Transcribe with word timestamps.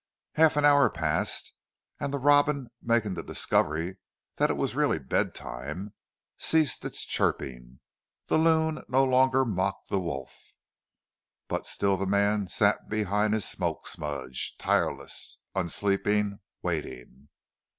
Half 0.33 0.57
an 0.57 0.65
hour 0.65 0.89
passed 0.89 1.53
and 1.99 2.11
the 2.11 2.17
robin 2.17 2.71
making 2.81 3.13
the 3.13 3.21
discovery 3.21 3.99
that 4.37 4.49
it 4.49 4.57
was 4.57 4.73
really 4.73 4.97
bed 4.97 5.35
time, 5.35 5.93
ceased 6.39 6.83
its 6.83 7.05
chirping; 7.05 7.81
the 8.25 8.39
loon 8.39 8.81
no 8.87 9.03
longer 9.03 9.45
mocked 9.45 9.89
the 9.89 9.99
wolf, 9.99 10.55
but 11.47 11.67
still 11.67 11.97
the 11.97 12.07
man 12.07 12.47
sat 12.47 12.89
behind 12.89 13.35
his 13.35 13.47
smoke 13.47 13.85
smudge, 13.85 14.55
tireless, 14.57 15.37
unsleeping, 15.53 16.39
waiting. 16.63 17.29